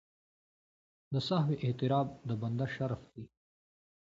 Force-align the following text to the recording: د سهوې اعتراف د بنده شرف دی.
د 1.13 1.13
سهوې 1.27 1.55
اعتراف 1.65 2.07
د 2.27 2.29
بنده 2.41 2.65
شرف 2.75 3.01
دی. 3.13 3.25